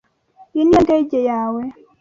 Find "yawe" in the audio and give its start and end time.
1.29-1.61